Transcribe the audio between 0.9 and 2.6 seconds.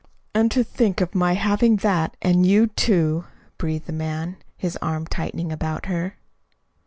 of my having that, and